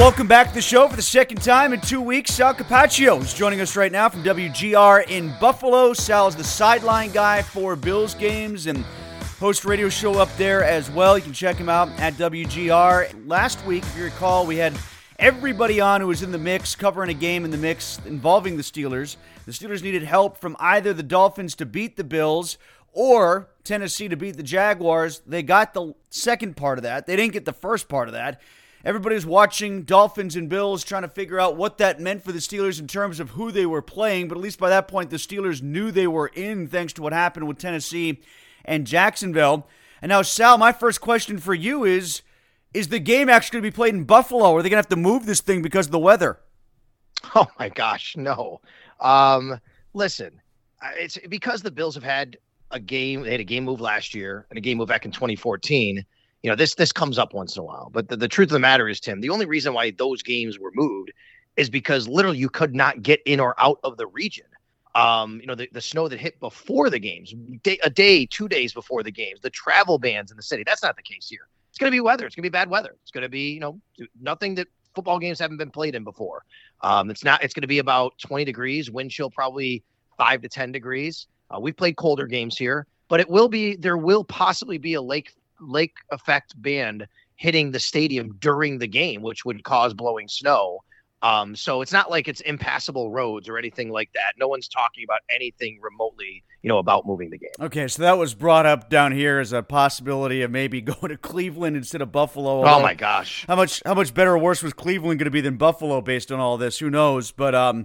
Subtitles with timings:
[0.00, 2.32] Welcome back to the show for the second time in two weeks.
[2.32, 5.92] Sal Capaccio is joining us right now from WGR in Buffalo.
[5.92, 8.78] Sal is the sideline guy for Bills games and
[9.38, 11.18] host radio show up there as well.
[11.18, 13.28] You can check him out at WGR.
[13.28, 14.72] Last week, if you recall, we had
[15.18, 18.62] everybody on who was in the mix, covering a game in the mix involving the
[18.62, 19.16] Steelers.
[19.44, 22.56] The Steelers needed help from either the Dolphins to beat the Bills
[22.94, 25.20] or Tennessee to beat the Jaguars.
[25.26, 27.06] They got the second part of that.
[27.06, 28.40] They didn't get the first part of that.
[28.84, 32.38] Everybody was watching Dolphins and Bills trying to figure out what that meant for the
[32.38, 35.16] Steelers in terms of who they were playing, but at least by that point the
[35.16, 38.20] Steelers knew they were in thanks to what happened with Tennessee
[38.64, 39.66] and Jacksonville.
[40.00, 42.22] And now Sal, my first question for you is
[42.72, 44.52] is the game actually going to be played in Buffalo?
[44.52, 46.38] Or are they going to have to move this thing because of the weather?
[47.34, 48.60] Oh my gosh, no.
[49.00, 49.60] Um,
[49.92, 50.40] listen,
[50.96, 52.38] it's because the Bills have had
[52.70, 53.22] a game.
[53.22, 56.04] They had a game move last year and a game move back in 2014.
[56.42, 57.90] You know, this this comes up once in a while.
[57.92, 60.58] But the, the truth of the matter is, Tim, the only reason why those games
[60.58, 61.12] were moved
[61.56, 64.46] is because literally you could not get in or out of the region.
[64.94, 68.48] Um, you know, the, the snow that hit before the games, day, a day, two
[68.48, 70.64] days before the games, the travel bans in the city.
[70.66, 71.46] That's not the case here.
[71.68, 72.26] It's going to be weather.
[72.26, 72.96] It's going to be bad weather.
[73.02, 73.80] It's going to be, you know,
[74.20, 76.44] nothing that football games haven't been played in before.
[76.80, 77.44] Um, it's not.
[77.44, 79.84] It's going to be about 20 degrees, wind chill probably
[80.16, 81.28] five to 10 degrees.
[81.50, 83.76] Uh, we've played colder games here, but it will be.
[83.76, 87.06] There will possibly be a lake lake effect band
[87.36, 90.80] hitting the stadium during the game, which would cause blowing snow.
[91.22, 94.34] Um, so it's not like it's impassable roads or anything like that.
[94.38, 97.50] No one's talking about anything remotely, you know, about moving the game.
[97.60, 101.18] Okay, so that was brought up down here as a possibility of maybe going to
[101.18, 102.64] Cleveland instead of Buffalo.
[102.64, 103.44] Oh my gosh.
[103.46, 106.32] How much how much better or worse was Cleveland going to be than Buffalo based
[106.32, 106.78] on all this?
[106.78, 107.32] Who knows?
[107.32, 107.84] But um,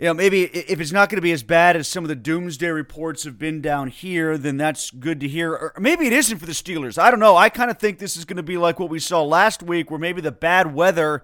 [0.00, 2.16] you know, maybe if it's not going to be as bad as some of the
[2.16, 5.52] doomsday reports have been down here, then that's good to hear.
[5.52, 6.96] Or maybe it isn't for the Steelers.
[6.96, 7.36] I don't know.
[7.36, 9.90] I kind of think this is going to be like what we saw last week,
[9.90, 11.22] where maybe the bad weather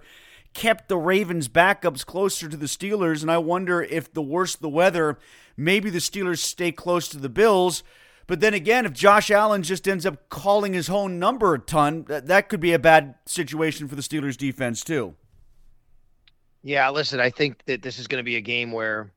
[0.53, 4.69] kept the Ravens' backups closer to the Steelers, and I wonder if the worse the
[4.69, 5.17] weather,
[5.57, 7.81] maybe the Steelers stay close to the Bills.
[8.27, 12.05] But then again, if Josh Allen just ends up calling his own number a ton,
[12.09, 15.15] that, that could be a bad situation for the Steelers defense too.
[16.67, 19.09] Yeah, listen, I think that this is going to be a game where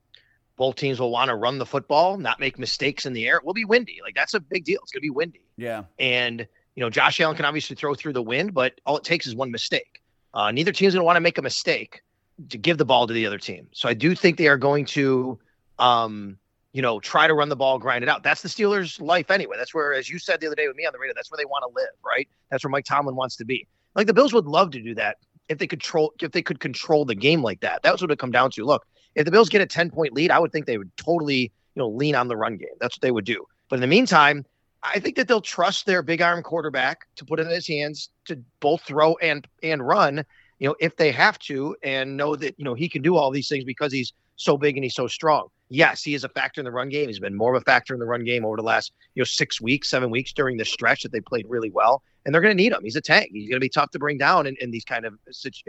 [0.56, 3.38] both teams will want to run the football, not make mistakes in the air.
[3.38, 3.98] It will be windy.
[4.04, 4.78] Like that's a big deal.
[4.84, 5.42] It's going to be windy.
[5.56, 5.82] Yeah.
[5.98, 9.26] And, you know, Josh Allen can obviously throw through the wind, but all it takes
[9.26, 10.00] is one mistake.
[10.32, 12.02] Uh, neither team's going to want to make a mistake
[12.50, 13.66] to give the ball to the other team.
[13.72, 15.36] So I do think they are going to,
[15.80, 16.38] um,
[16.72, 18.22] you know, try to run the ball, grind it out.
[18.22, 19.56] That's the Steelers' life anyway.
[19.58, 21.38] That's where, as you said the other day with me on the radio, that's where
[21.38, 22.28] they want to live, right?
[22.48, 23.66] That's where Mike Tomlin wants to be.
[23.96, 25.16] Like the Bills would love to do that
[25.50, 27.82] if they control if they could control the game like that.
[27.82, 28.64] That's what it come down to.
[28.64, 28.86] Look,
[29.16, 31.50] if the Bills get a 10 point lead, I would think they would totally, you
[31.76, 32.68] know, lean on the run game.
[32.80, 33.44] That's what they would do.
[33.68, 34.46] But in the meantime,
[34.82, 38.10] I think that they'll trust their big arm quarterback to put it in his hands
[38.26, 40.24] to both throw and and run,
[40.58, 43.30] you know, if they have to, and know that you know he can do all
[43.30, 45.48] these things because he's so big and he's so strong.
[45.68, 47.08] Yes, he is a factor in the run game.
[47.08, 49.24] He's been more of a factor in the run game over the last you know
[49.24, 52.56] six weeks, seven weeks during the stretch that they played really well, and they're going
[52.56, 52.80] to need him.
[52.82, 53.30] He's a tank.
[53.32, 55.18] He's going to be tough to bring down in, in these kind of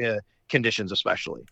[0.04, 0.16] uh,
[0.50, 1.44] conditions, especially.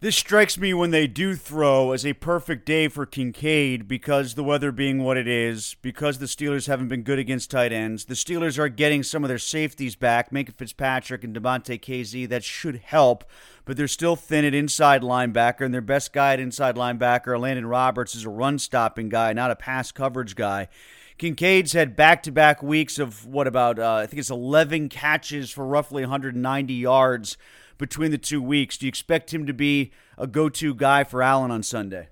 [0.00, 4.44] This strikes me when they do throw as a perfect day for Kincaid because the
[4.44, 8.04] weather being what it is, because the Steelers haven't been good against tight ends.
[8.04, 12.28] The Steelers are getting some of their safeties back, Minkah Fitzpatrick and Damontae Kazee.
[12.28, 13.24] That should help,
[13.64, 17.66] but they're still thin at inside linebacker, and their best guy at inside linebacker, Landon
[17.66, 20.68] Roberts, is a run stopping guy, not a pass coverage guy.
[21.18, 25.50] Kincaid's had back to back weeks of what about, uh, I think it's 11 catches
[25.50, 27.36] for roughly 190 yards
[27.76, 28.78] between the two weeks.
[28.78, 32.08] Do you expect him to be a go to guy for Allen on Sunday?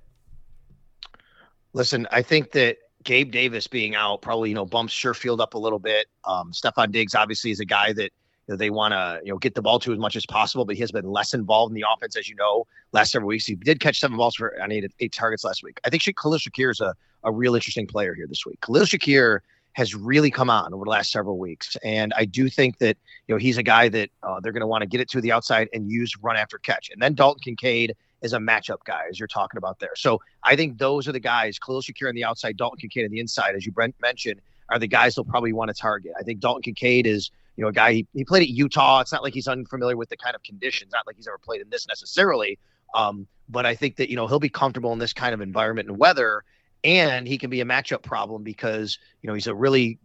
[1.72, 5.58] Listen, I think that Gabe Davis being out probably, you know, bumps Sherfield up a
[5.58, 6.06] little bit.
[6.24, 8.10] Um, Stefon Diggs obviously is a guy that
[8.46, 10.64] you know, they want to, you know, get the ball to as much as possible,
[10.64, 13.46] but he has been less involved in the offense, as you know, last several weeks.
[13.46, 15.80] He did catch seven balls for on eight, eight targets last week.
[15.84, 16.94] I think Khalil Shakir is a,
[17.24, 18.60] a real interesting player here this week.
[18.60, 19.40] Khalil Shakir
[19.72, 21.76] has really come on over the last several weeks.
[21.84, 22.96] And I do think that,
[23.26, 25.20] you know, he's a guy that uh, they're going to want to get it to
[25.20, 26.88] the outside and use run after catch.
[26.90, 29.94] And then Dalton Kincaid is a matchup guy, as you're talking about there.
[29.94, 33.10] So I think those are the guys, Khalil Shakir on the outside, Dalton Kincaid on
[33.10, 34.40] the inside, as you Brent mentioned,
[34.70, 36.12] are the guys they'll probably want to target.
[36.18, 39.00] I think Dalton Kincaid is, you know, a guy, he, he played at Utah.
[39.00, 41.60] It's not like he's unfamiliar with the kind of conditions, not like he's ever played
[41.60, 42.58] in this necessarily.
[42.94, 45.88] Um, but I think that, you know, he'll be comfortable in this kind of environment
[45.88, 46.44] and weather
[46.86, 49.98] and he can be a matchup problem because you know he's a really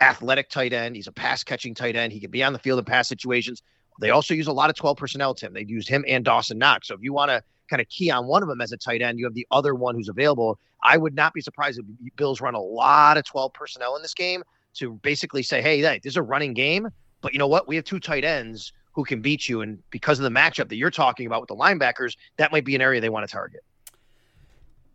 [0.00, 0.96] athletic tight end.
[0.96, 2.12] He's a pass catching tight end.
[2.12, 3.62] He can be on the field in pass situations.
[4.00, 5.52] They also use a lot of 12 personnel, Tim.
[5.52, 6.88] They've used him and Dawson Knox.
[6.88, 9.02] So if you want to kind of key on one of them as a tight
[9.02, 10.58] end, you have the other one who's available.
[10.82, 14.14] I would not be surprised if Bills run a lot of 12 personnel in this
[14.14, 14.42] game
[14.74, 16.88] to basically say, hey, this is a running game,
[17.20, 17.68] but you know what?
[17.68, 19.60] We have two tight ends who can beat you.
[19.62, 22.74] And because of the matchup that you're talking about with the linebackers, that might be
[22.74, 23.62] an area they want to target.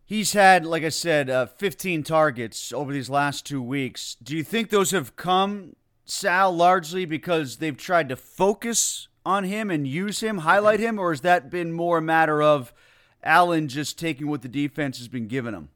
[0.04, 4.16] He's had, like I said, uh, 15 targets over these last two weeks.
[4.22, 5.74] Do you think those have come,
[6.04, 11.10] Sal, largely because they've tried to focus on him and use him, highlight him, or
[11.10, 12.72] has that been more a matter of
[13.24, 15.70] Allen just taking what the defense has been giving him?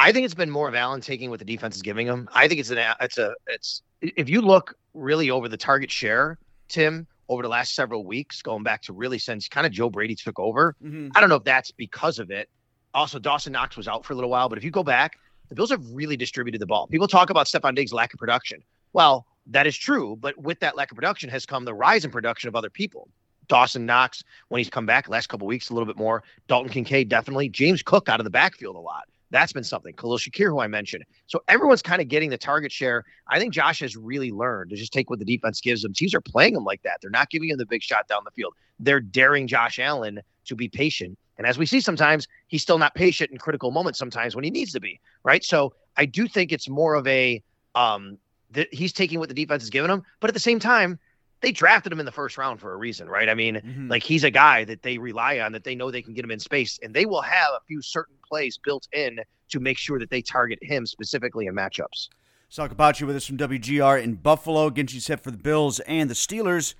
[0.00, 2.28] I think it's been more of Allen taking what the defense is giving him.
[2.32, 6.38] I think it's an it's a it's if you look really over the target share,
[6.68, 10.14] Tim, over the last several weeks, going back to really since kind of Joe Brady
[10.14, 10.74] took over.
[10.82, 11.08] Mm-hmm.
[11.14, 12.48] I don't know if that's because of it.
[12.94, 15.18] Also, Dawson Knox was out for a little while, but if you go back,
[15.50, 16.86] the Bills have really distributed the ball.
[16.86, 18.62] People talk about Stefon Diggs' lack of production.
[18.94, 22.10] Well, that is true, but with that lack of production has come the rise in
[22.10, 23.08] production of other people.
[23.48, 26.22] Dawson Knox, when he's come back last couple weeks, a little bit more.
[26.48, 27.48] Dalton Kincaid, definitely.
[27.48, 29.08] James Cook out of the backfield a lot.
[29.30, 29.94] That's been something.
[29.94, 31.04] Khalil Shakir, who I mentioned.
[31.26, 33.04] So everyone's kind of getting the target share.
[33.28, 35.92] I think Josh has really learned to just take what the defense gives them.
[35.92, 36.98] Teams are playing him like that.
[37.00, 38.54] They're not giving him the big shot down the field.
[38.80, 41.16] They're daring Josh Allen to be patient.
[41.38, 44.50] And as we see sometimes, he's still not patient in critical moments sometimes when he
[44.50, 45.44] needs to be, right?
[45.44, 47.42] So I do think it's more of a
[47.74, 48.18] um
[48.50, 50.98] that he's taking what the defense is giving him, but at the same time,
[51.40, 53.28] they drafted him in the first round for a reason, right?
[53.28, 53.88] I mean, mm-hmm.
[53.88, 56.30] like he's a guy that they rely on, that they know they can get him
[56.30, 59.98] in space, and they will have a few certain plays built in to make sure
[59.98, 62.08] that they target him specifically in matchups.
[62.48, 64.70] Sal Capaccio with us from WGR in Buffalo.
[64.70, 66.74] Ginchi set for the Bills and the Steelers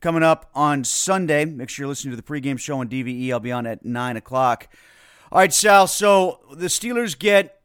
[0.00, 1.44] coming up on Sunday.
[1.44, 3.30] Make sure you're listening to the pregame show on DVE.
[3.30, 4.68] I'll be on at 9 o'clock.
[5.32, 5.86] All right, Sal.
[5.86, 7.55] So the Steelers get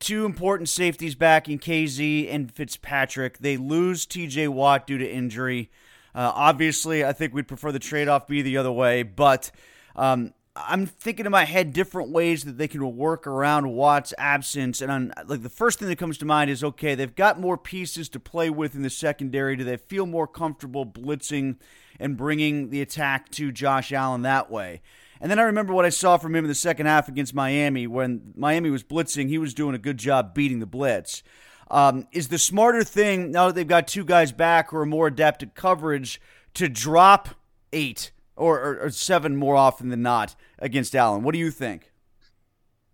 [0.00, 3.38] two important safeties back in Kazee and Fitzpatrick.
[3.38, 5.70] They lose TJ Watt due to injury.
[6.14, 9.50] Uh, obviously, I think we'd prefer the trade off be the other way, but
[9.96, 10.32] um,
[10.66, 14.80] I'm thinking in my head different ways that they can work around Watt's absence.
[14.80, 17.58] And I'm, like the first thing that comes to mind is okay, they've got more
[17.58, 19.56] pieces to play with in the secondary.
[19.56, 21.56] Do they feel more comfortable blitzing
[22.00, 24.80] and bringing the attack to Josh Allen that way?
[25.20, 27.86] And then I remember what I saw from him in the second half against Miami
[27.86, 29.28] when Miami was blitzing.
[29.28, 31.22] He was doing a good job beating the blitz.
[31.70, 35.08] Um, is the smarter thing now that they've got two guys back who are more
[35.08, 36.20] adept at coverage
[36.54, 37.28] to drop
[37.72, 41.22] eight or, or, or seven more often than not against Allen?
[41.22, 41.92] What do you think?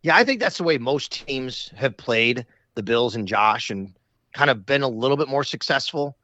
[0.03, 3.95] Yeah, I think that's the way most teams have played the Bills and Josh and
[4.33, 6.17] kind of been a little bit more successful,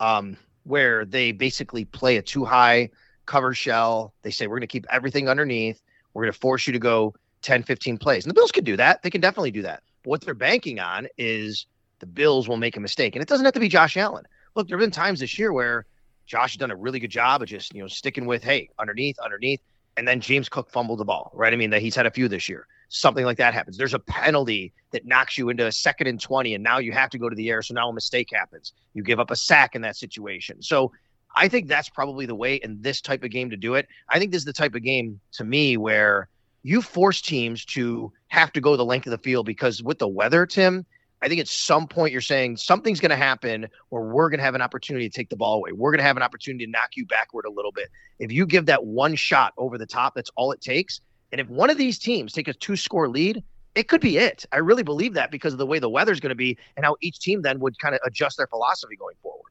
[0.00, 2.90] um, where they basically play a two high
[3.26, 4.12] cover shell.
[4.22, 5.80] They say, we're going to keep everything underneath.
[6.14, 8.24] We're going to force you to go 10, 15 plays.
[8.24, 9.02] And the Bills can do that.
[9.02, 9.82] They can definitely do that.
[10.02, 11.66] But what they're banking on is
[12.00, 13.14] the Bills will make a mistake.
[13.14, 14.24] And it doesn't have to be Josh Allen.
[14.54, 15.86] Look, there have been times this year where
[16.26, 19.18] Josh has done a really good job of just, you know, sticking with, hey, underneath,
[19.18, 19.60] underneath.
[19.96, 21.52] and then James Cook fumbled the ball, right?
[21.52, 22.66] I mean, that he's had a few this year.
[22.88, 23.76] Something like that happens.
[23.76, 27.10] There's a penalty that knocks you into a second and 20, and now you have
[27.10, 27.62] to go to the air.
[27.62, 28.72] So now a mistake happens.
[28.94, 30.62] You give up a sack in that situation.
[30.62, 30.92] So
[31.34, 33.88] I think that's probably the way in this type of game to do it.
[34.08, 36.28] I think this is the type of game to me where
[36.62, 40.08] you force teams to have to go the length of the field because with the
[40.08, 40.86] weather, Tim,
[41.22, 44.44] I think at some point you're saying something's going to happen where we're going to
[44.44, 45.70] have an opportunity to take the ball away.
[45.72, 47.88] We're going to have an opportunity to knock you backward a little bit.
[48.18, 51.00] If you give that one shot over the top, that's all it takes.
[51.30, 53.42] And if one of these teams take a two score lead,
[53.74, 54.44] it could be it.
[54.52, 56.96] I really believe that because of the way the weather's going to be and how
[57.00, 59.41] each team then would kind of adjust their philosophy going forward.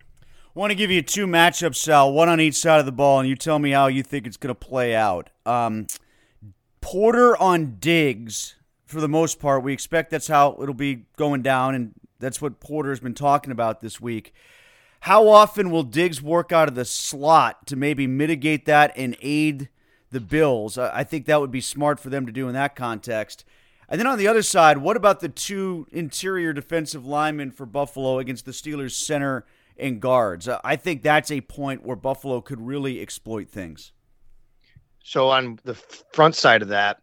[0.54, 3.30] Want to give you two matchups, Sal, one on each side of the ball, and
[3.30, 5.30] you tell me how you think it's going to play out.
[5.46, 5.88] Um,
[6.82, 8.56] Porter on Diggs
[8.86, 9.64] for the most part.
[9.64, 13.80] We expect that's how it'll be going down, and that's what Porter's been talking about
[13.80, 14.34] this week.
[15.02, 19.70] How often will Diggs work out of the slot to maybe mitigate that and aid
[20.12, 20.78] the Bills?
[20.78, 23.46] I think that would be smart for them to do in that context.
[23.88, 28.20] And then on the other side, what about the two interior defensive linemen for Buffalo
[28.20, 29.46] against the Steelers center
[29.78, 30.48] and guards?
[30.48, 33.92] I think that's a point where Buffalo could really exploit things.
[35.04, 35.76] So on the
[36.14, 37.02] front side of that,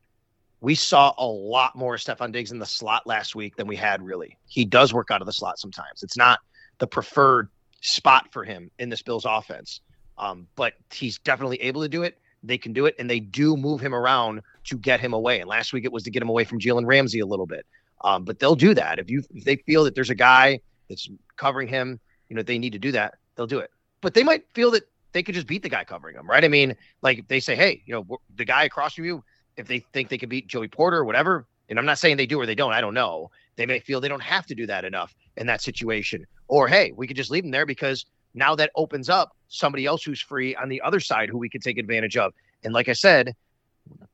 [0.61, 4.03] we saw a lot more Stefon Diggs in the slot last week than we had
[4.03, 4.37] really.
[4.47, 6.03] He does work out of the slot sometimes.
[6.03, 6.41] It's not
[6.79, 7.49] the preferred
[7.81, 9.81] spot for him in this Bills offense,
[10.17, 12.19] um, but he's definitely able to do it.
[12.43, 15.41] They can do it, and they do move him around to get him away.
[15.41, 17.67] And last week it was to get him away from Jalen Ramsey a little bit.
[18.03, 21.09] Um, but they'll do that if you if they feel that there's a guy that's
[21.37, 21.99] covering him.
[22.29, 23.15] You know they need to do that.
[23.37, 23.71] They'll do it.
[24.01, 26.45] But they might feel that they could just beat the guy covering them, right?
[26.45, 29.25] I mean, like they say, hey, you know, the guy across from you,
[29.57, 32.27] if they think they can beat Joey Porter or whatever, and I'm not saying they
[32.27, 33.31] do or they don't, I don't know.
[33.57, 36.27] They may feel they don't have to do that enough in that situation.
[36.47, 40.03] Or hey, we could just leave them there because now that opens up somebody else
[40.05, 42.33] who's free on the other side who we could take advantage of.
[42.63, 43.35] And like I said,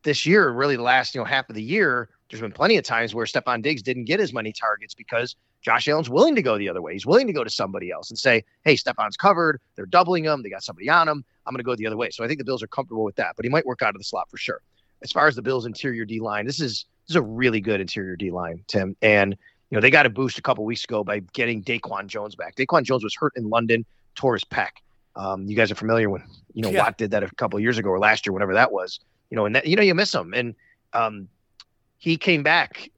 [0.03, 2.85] this year, really the last, you know, half of the year, there's been plenty of
[2.85, 6.59] times where Stefon Diggs didn't get as many targets because Josh Allen's willing to go
[6.59, 6.93] the other way.
[6.93, 9.61] He's willing to go to somebody else and say, hey, Stefon's covered.
[9.75, 10.43] They're doubling him.
[10.43, 11.25] They got somebody on him.
[11.47, 12.11] I'm going to go the other way.
[12.11, 13.99] So I think the Bills are comfortable with that, but he might work out of
[13.99, 14.61] the slot for sure
[15.05, 17.81] as far as the Bills' interior D line, this is this is a really good
[17.81, 18.97] interior D line, Tim.
[19.03, 19.37] And
[19.71, 22.57] you know they got a boost a couple weeks ago by getting Daquan Jones back.
[22.57, 24.71] Daquan Jones was hurt in London, tore his pec.
[25.15, 26.83] Um, you guys are familiar when you know yeah.
[26.83, 28.99] Watt did that a couple years ago or last year, whatever that was.
[29.31, 30.55] You know, and that you know you miss him, and
[30.95, 31.29] um,
[31.99, 32.91] he came back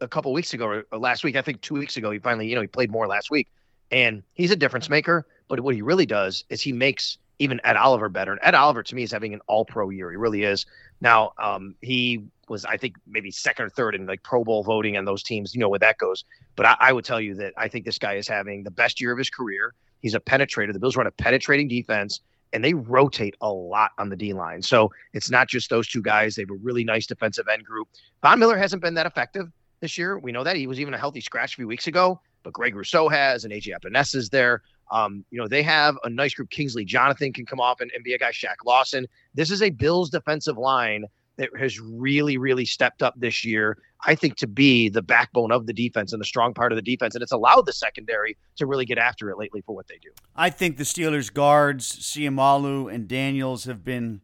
[0.00, 1.36] a couple weeks ago or last week.
[1.36, 2.10] I think two weeks ago.
[2.10, 3.48] He finally, you know, he played more last week,
[3.90, 5.26] and he's a difference maker.
[5.48, 8.32] But what he really does is he makes even Ed Oliver better.
[8.32, 10.10] And Ed Oliver to me is having an all pro year.
[10.10, 10.66] He really is.
[11.00, 14.96] Now, um, he was, I think, maybe second or third in like Pro Bowl voting
[14.96, 15.54] and those teams.
[15.54, 16.24] You know where that goes.
[16.56, 19.00] But I, I would tell you that I think this guy is having the best
[19.00, 19.74] year of his career.
[20.00, 20.72] He's a penetrator.
[20.72, 22.20] The Bills run a penetrating defense
[22.52, 24.62] and they rotate a lot on the D line.
[24.62, 26.36] So it's not just those two guys.
[26.36, 27.88] They have a really nice defensive end group.
[28.22, 29.50] Von Miller hasn't been that effective
[29.84, 30.18] this year.
[30.18, 30.56] We know that.
[30.56, 33.52] He was even a healthy scratch a few weeks ago, but Greg Rousseau has and
[33.52, 34.62] AJ Epenesa is there.
[34.90, 36.48] Um, you know, they have a nice group.
[36.48, 39.06] Kingsley Jonathan can come off and, and be a guy, Shaq Lawson.
[39.34, 41.04] This is a Bills defensive line
[41.36, 43.76] that has really, really stepped up this year,
[44.06, 46.82] I think, to be the backbone of the defense and the strong part of the
[46.82, 47.14] defense.
[47.14, 50.10] And it's allowed the secondary to really get after it lately for what they do.
[50.34, 54.22] I think the Steelers guards, Seumalo and Daniels, have been,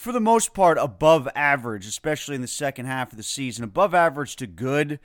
[0.00, 3.64] for the most part, above average, especially in the second half of the season.
[3.64, 4.98] Above average to good.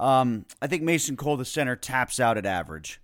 [0.00, 3.00] Um, I think Mason Cole, the center, taps out at average.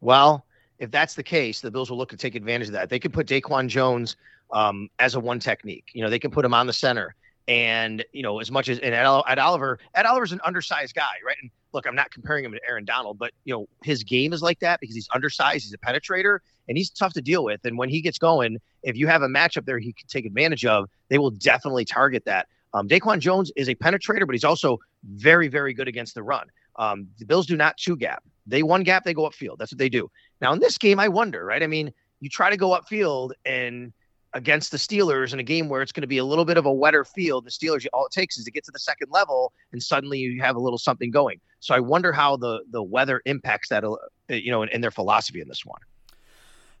[0.00, 0.46] Well,
[0.78, 2.88] if that's the case, the Bills will look to take advantage of that.
[2.88, 4.16] They could put Daquan Jones
[4.52, 5.90] um, as a one technique.
[5.92, 7.14] You know, they can put him on the center.
[7.48, 11.14] And, you know, as much as and Ed, Ed Oliver, Ed Oliver's an undersized guy,
[11.26, 11.36] right?
[11.42, 14.40] And look, I'm not comparing him to Aaron Donald, but, you know, his game is
[14.40, 16.38] like that because he's undersized, he's a penetrator,
[16.68, 17.60] and he's tough to deal with.
[17.64, 20.64] And when he gets going, if you have a matchup there he can take advantage
[20.64, 22.48] of, they will definitely target that.
[22.72, 26.46] Um, Daquan Jones is a penetrator, but he's also very, very good against the run.
[26.76, 28.22] Um, the Bills do not two gap.
[28.46, 29.58] They one gap, they go upfield.
[29.58, 30.10] That's what they do.
[30.40, 31.62] Now in this game, I wonder, right?
[31.62, 33.92] I mean, you try to go upfield and
[34.34, 36.66] against the Steelers in a game where it's going to be a little bit of
[36.66, 39.52] a wetter field, the Steelers all it takes is to get to the second level
[39.72, 41.40] and suddenly you have a little something going.
[41.64, 43.96] So I wonder how the the weather impacts that, uh,
[44.28, 45.80] you know, in, in their philosophy in this one.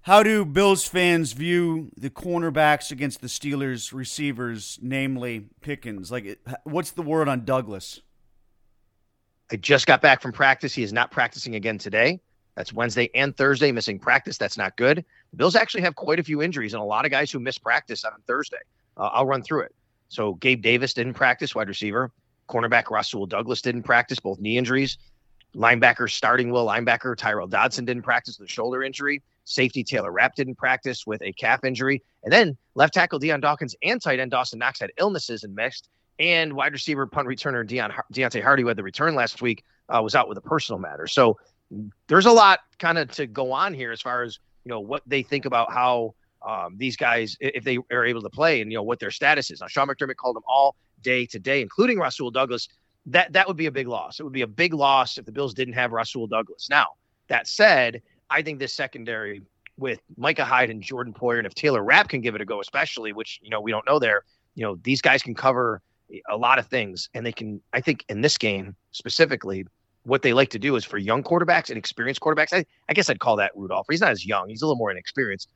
[0.02, 6.12] How do Bills fans view the cornerbacks against the Steelers receivers, namely Pickens?
[6.12, 8.02] Like, what's the word on Douglas?
[9.50, 10.74] I just got back from practice.
[10.74, 12.20] He is not practicing again today.
[12.54, 14.36] That's Wednesday and Thursday, missing practice.
[14.36, 15.02] That's not good.
[15.30, 17.56] The Bills actually have quite a few injuries and a lot of guys who miss
[17.56, 18.60] practice on Thursday.
[18.98, 19.74] Uh, I'll run through it.
[20.08, 22.12] So Gabe Davis didn't practice, wide receiver.
[22.48, 24.98] Cornerback Rasul Douglas didn't practice, both knee injuries.
[25.54, 29.22] Linebacker starting will linebacker Tyrel Dodson didn't practice with a shoulder injury.
[29.44, 32.02] Safety Taylor Rapp didn't practice with a calf injury.
[32.24, 35.88] And then left tackle Dion Dawkins and tight end Dawson Knox had illnesses and missed.
[36.18, 40.00] And wide receiver punt returner Dion, Deonte Harty, who had the return last week, uh,
[40.02, 41.06] was out with a personal matter.
[41.06, 41.38] So
[42.08, 45.02] there's a lot kind of to go on here as far as you know what
[45.06, 46.14] they think about how
[46.46, 49.50] um, these guys if they are able to play and you know what their status
[49.50, 49.60] is.
[49.60, 52.68] Now Sean McDermott called them all day today, including Rasul Douglas.
[53.06, 54.20] That that would be a big loss.
[54.20, 56.68] It would be a big loss if the Bills didn't have Rasul Douglas.
[56.70, 56.88] Now
[57.28, 59.42] that said, I think this secondary
[59.76, 62.60] with Micah Hyde and Jordan Poyer, and if Taylor Rapp can give it a go,
[62.60, 64.22] especially which you know we don't know there,
[64.54, 65.80] you know these guys can cover
[66.30, 67.60] a lot of things, and they can.
[67.72, 69.66] I think in this game specifically,
[70.04, 72.52] what they like to do is for young quarterbacks and experienced quarterbacks.
[72.52, 73.86] I, I guess I'd call that Rudolph.
[73.90, 75.48] He's not as young; he's a little more inexperienced.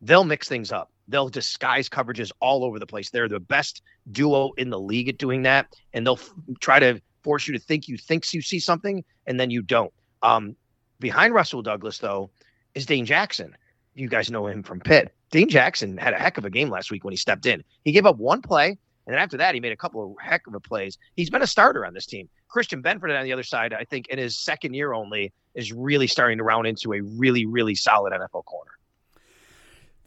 [0.00, 0.90] They'll mix things up.
[1.08, 3.10] They'll disguise coverages all over the place.
[3.10, 7.00] They're the best duo in the league at doing that, and they'll f- try to
[7.22, 9.92] force you to think you think you see something, and then you don't.
[10.22, 10.56] Um,
[10.98, 12.30] behind Rasul Douglas, though,
[12.74, 13.56] is Dane Jackson.
[13.94, 15.14] You guys know him from Pitt.
[15.30, 17.64] Dane Jackson had a heck of a game last week when he stepped in.
[17.84, 20.46] He gave up one play, and then after that, he made a couple of heck
[20.46, 20.98] of a plays.
[21.14, 22.28] He's been a starter on this team.
[22.48, 26.06] Christian Benford on the other side, I think in his second year only, is really
[26.06, 28.72] starting to round into a really, really solid NFL corner.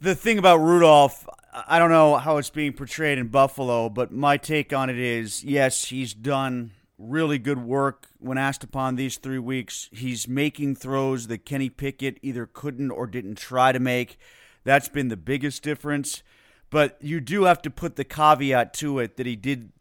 [0.02, 1.28] The thing about Rudolph,
[1.66, 5.44] I don't know how it's being portrayed in Buffalo, but my take on it is
[5.44, 9.90] yes, he's done really good work when asked upon these three weeks.
[9.92, 14.18] He's making throws that Kenny Pickett either couldn't or didn't try to make.
[14.64, 16.22] That's been the biggest difference.
[16.70, 19.72] But you do have to put the caveat to it that he did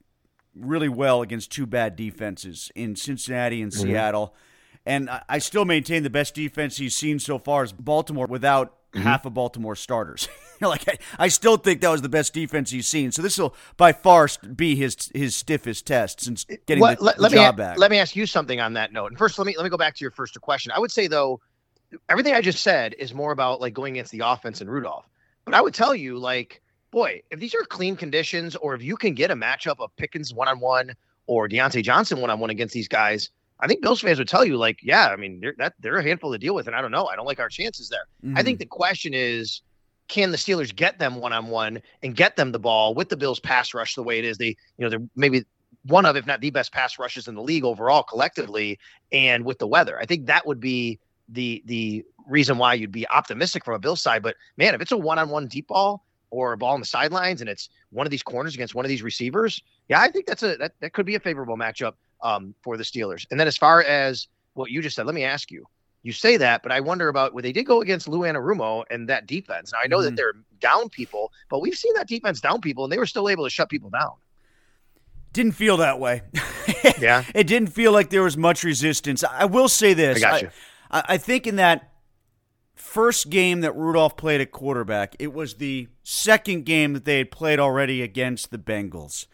[0.53, 3.83] really well against two bad defenses in Cincinnati and mm-hmm.
[3.83, 4.35] Seattle.
[4.85, 9.01] And I still maintain the best defense he's seen so far is Baltimore without mm-hmm.
[9.01, 10.27] half of Baltimore starters.
[10.61, 13.11] like I, I, still think that was the best defense he's seen.
[13.11, 17.15] So this will by far be his his stiffest test since getting what, the, let,
[17.17, 17.77] the let job me, back.
[17.77, 19.07] Let me ask you something on that note.
[19.07, 20.71] And first, let me let me go back to your first question.
[20.75, 21.39] I would say though,
[22.09, 25.07] everything I just said is more about like going against the offense and Rudolph.
[25.45, 28.97] But I would tell you like boy, if these are clean conditions, or if you
[28.97, 30.95] can get a matchup of Pickens one on one
[31.27, 33.29] or Diontae Johnson one on one against these guys,
[33.59, 36.03] I think Bills fans would tell you, like, yeah, I mean, they're, that they're a
[36.03, 38.05] handful to deal with, and I don't know, I don't like our chances there.
[38.25, 38.37] Mm-hmm.
[38.37, 38.63] I think mm-hmm.
[38.63, 39.61] the question is,
[40.07, 43.17] can the Steelers get them one on one and get them the ball with the
[43.17, 44.37] Bills pass rush the way it is?
[44.37, 45.43] They, you know, they're maybe
[45.83, 48.79] one of, if not the best pass rushes in the league overall collectively,
[49.11, 53.07] and with the weather, I think that would be the the reason why you'd be
[53.09, 54.23] optimistic from a Bills side.
[54.23, 56.85] But man, if it's a one on one deep ball, or a ball on the
[56.85, 60.27] sidelines and it's one of these corners against one of these receivers, yeah, I think
[60.27, 63.25] that's a that, that could be a favorable matchup um, for the Steelers.
[63.31, 65.65] And then as far as what you just said, let me ask you.
[66.01, 69.09] You say that, but I wonder about when they did go against Lou Anarumo and
[69.09, 69.73] that defense.
[69.73, 70.05] Now I know mm-hmm.
[70.05, 73.27] that they're down people, but we've seen that defense down people, and they were still
[73.27, 74.13] able to shut people down.
[75.33, 76.21] Didn't feel that way.
[76.99, 79.25] yeah, it didn't feel like there was much resistance.
[79.25, 80.17] I will say this.
[80.17, 80.49] I got you.
[80.89, 81.91] I, I think in that
[82.75, 87.29] first game that Rudolph played at quarterback, it was the second game that they had
[87.29, 89.27] played already against the Bengals.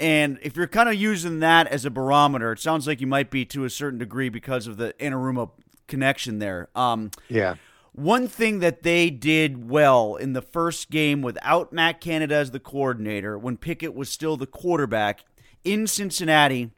[0.00, 3.30] And if you're kind of using that as a barometer, it sounds like you might
[3.30, 5.50] be to a certain degree because of the Anarumo
[5.88, 6.70] connection there.
[6.74, 7.56] Um, yeah.
[7.92, 12.60] One thing that they did well in the first game without Matt Canada as the
[12.60, 15.24] coordinator, when Pickett was still the quarterback
[15.64, 16.70] in Cincinnati,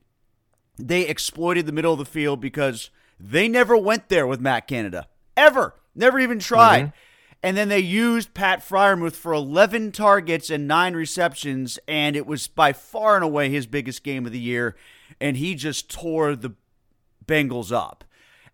[0.76, 5.06] they exploited the middle of the field because they never went there with Matt Canada.
[5.36, 5.74] Ever.
[5.94, 6.86] Never even tried.
[6.86, 6.96] Mm-hmm.
[7.42, 12.46] And then they used Pat Freiermuth for 11 targets and nine receptions, and it was
[12.46, 14.76] by far and away his biggest game of the year.
[15.20, 16.54] And he just tore the
[17.26, 18.04] Bengals up.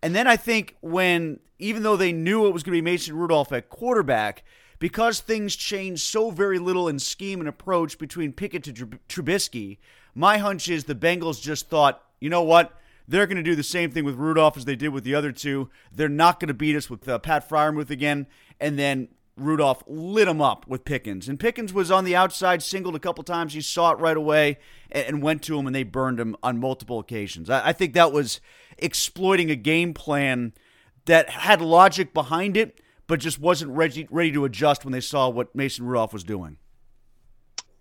[0.03, 3.17] And then I think when, even though they knew it was going to be Mason
[3.17, 4.43] Rudolph at quarterback,
[4.79, 8.73] because things changed so very little in scheme and approach between Pickett to
[9.09, 9.79] Trubisky,
[10.15, 12.73] my hunch is the Bengals just thought, you know what?
[13.09, 15.33] They're going to do the same thing with Rudolph as they did with the other
[15.33, 15.71] two.
[15.91, 18.27] They're not going to beat us with uh, Pat Freiermuth again.
[18.61, 21.27] And then Rudolph lit him up with Pickens.
[21.27, 23.55] And Pickens was on the outside, singled a couple times.
[23.55, 24.59] He saw it right away
[24.91, 27.49] and, went to him, and they burned him on multiple occasions.
[27.49, 28.41] I, I think that was
[28.77, 30.53] exploiting a game plan
[31.07, 35.31] that had logic behind it, but just wasn't ready, ready to adjust when they saw
[35.31, 36.59] what Mason Rudolph was doing.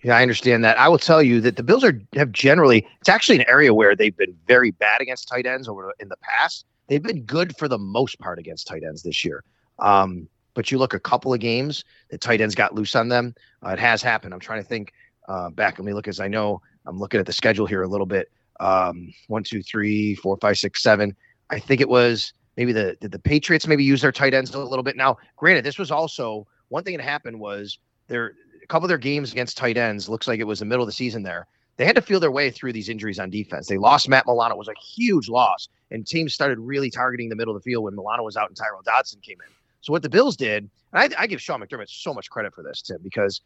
[0.08, 0.80] Yeah, I understand that.
[0.80, 3.94] I will tell you that the Bills are have generally it's actually an area where
[3.94, 6.66] they've been very bad against tight ends over in the past.
[6.88, 9.44] They've been good for the most part against tight ends this year.
[9.80, 13.36] Um, but you look a couple of games, the tight ends got loose on them.
[13.66, 14.34] Uh, it has happened.
[14.34, 14.94] I'm trying to think
[15.28, 15.78] uh, back.
[15.78, 18.32] Let me look as I know I'm looking at the schedule here a little bit.
[18.62, 21.18] Um, one, two, three, four, five, six, seven.
[21.50, 24.60] I think it was maybe the did the Patriots maybe use their tight ends a
[24.60, 24.96] little bit.
[24.96, 28.36] Now, granted, this was also one thing that happened was there
[28.68, 30.88] a couple of their games against tight ends looks like it was the middle of
[30.88, 31.48] the season there.
[31.78, 33.68] They had to feel their way through these injuries on defense.
[33.68, 37.36] They lost Matt Milano, it was a huge loss, and teams started really targeting the
[37.36, 39.54] middle of the field when Milano was out and Tyrel Dodson came in.
[39.82, 42.62] So what the Bills did, and I, I give Sean McDermott so much credit for
[42.62, 43.42] this, Tim, because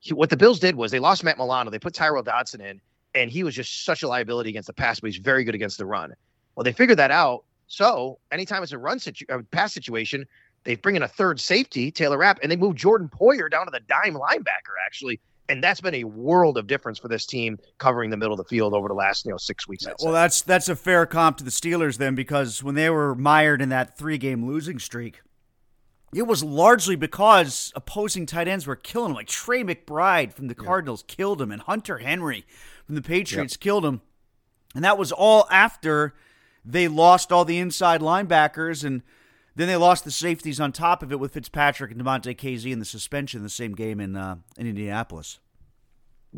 [0.00, 2.80] he, what the Bills did was they lost Matt Milano, they put Tyrel Dodson in,
[3.14, 5.78] and he was just such a liability against the pass, but he's very good against
[5.78, 6.14] the run.
[6.54, 7.44] Well, they figured that out.
[7.68, 10.26] So anytime it's a run situ- pass situation,
[10.66, 13.70] they bring in a third safety, Taylor Rapp, and they move Jordan Poyer down to
[13.70, 15.18] the dime linebacker, actually.
[15.48, 18.48] And that's been a world of difference for this team covering the middle of the
[18.48, 19.86] field over the last, you know, six weeks.
[20.02, 23.62] Well, that's that's a fair comp to the Steelers then, because when they were mired
[23.62, 25.22] in that three-game losing streak,
[26.12, 29.16] it was largely because opposing tight ends were killing them.
[29.16, 31.14] Like Trey McBride from the Cardinals yeah.
[31.14, 32.44] killed him, and Hunter Henry
[32.84, 33.60] from the Patriots yep.
[33.60, 34.00] killed him.
[34.74, 36.14] And that was all after
[36.64, 39.02] they lost all the inside linebackers and
[39.56, 42.78] then they lost the safeties on top of it with Fitzpatrick and Damontae Kazee in
[42.78, 45.40] the suspension the same game in uh, in Indianapolis.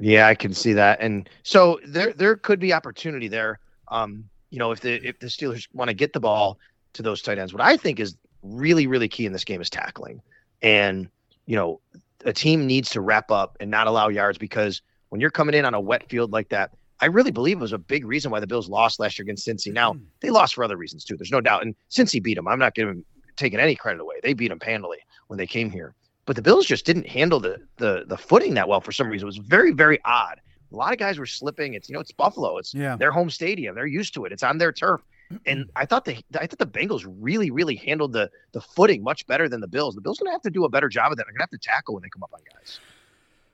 [0.00, 3.58] Yeah, I can see that, and so there there could be opportunity there.
[3.88, 6.58] Um, you know, if the if the Steelers want to get the ball
[6.94, 9.68] to those tight ends, what I think is really really key in this game is
[9.68, 10.22] tackling,
[10.62, 11.08] and
[11.46, 11.80] you know,
[12.24, 15.64] a team needs to wrap up and not allow yards because when you're coming in
[15.64, 16.70] on a wet field like that,
[17.00, 19.46] I really believe it was a big reason why the Bills lost last year against
[19.46, 19.72] Cincy.
[19.72, 20.04] Now hmm.
[20.20, 21.16] they lost for other reasons too.
[21.16, 22.48] There's no doubt, and Cincy beat them.
[22.48, 23.04] I'm not giving
[23.36, 24.16] taking any credit away.
[24.22, 25.94] They beat them handily when they came here,
[26.26, 29.26] but the Bills just didn't handle the the the footing that well for some reason.
[29.26, 30.40] It was very very odd.
[30.70, 31.74] A lot of guys were slipping.
[31.74, 32.58] It's you know it's Buffalo.
[32.58, 32.96] It's yeah.
[32.96, 33.74] their home stadium.
[33.74, 34.32] They're used to it.
[34.32, 35.00] It's on their turf.
[35.44, 39.26] And I thought the I thought the Bengals really really handled the the footing much
[39.26, 39.94] better than the Bills.
[39.94, 41.24] The Bills gonna have to do a better job of that.
[41.26, 42.80] They're gonna have to tackle when they come up on guys.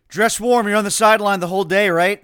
[0.09, 0.69] Dress warm.
[0.69, 2.23] You're on the sideline the whole day, right?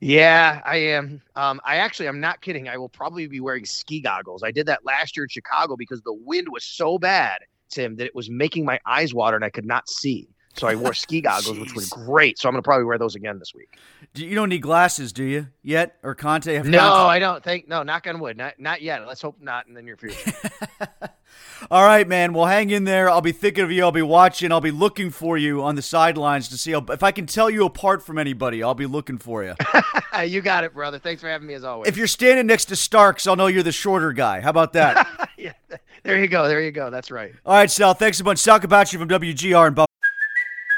[0.00, 1.20] Yeah, I am.
[1.34, 2.68] Um, I actually, I'm not kidding.
[2.68, 4.42] I will probably be wearing ski goggles.
[4.42, 8.06] I did that last year in Chicago because the wind was so bad, Tim, that
[8.06, 10.28] it was making my eyes water and I could not see.
[10.54, 12.38] So I wore ski goggles, which were great.
[12.38, 13.78] So I'm going to probably wear those again this week.
[14.14, 15.48] You don't need glasses, do you?
[15.62, 16.62] Yet or Conte?
[16.62, 17.68] No, I don't think.
[17.68, 18.36] No, knock on wood.
[18.36, 19.06] Not not yet.
[19.06, 20.32] Let's hope not in the near future.
[21.70, 22.32] All right, man.
[22.32, 23.10] Well, hang in there.
[23.10, 23.82] I'll be thinking of you.
[23.82, 24.52] I'll be watching.
[24.52, 27.50] I'll be looking for you on the sidelines to see how, if I can tell
[27.50, 28.62] you apart from anybody.
[28.62, 29.54] I'll be looking for you.
[30.24, 30.98] you got it, brother.
[30.98, 31.88] Thanks for having me as always.
[31.88, 34.40] If you're standing next to Starks, I'll know you're the shorter guy.
[34.40, 35.30] How about that?
[35.38, 35.52] yeah,
[36.04, 36.48] there you go.
[36.48, 36.90] There you go.
[36.90, 37.32] That's right.
[37.44, 37.94] All right, Sal.
[37.94, 38.44] Thanks a bunch.
[38.44, 39.88] Talk about you from WGR and.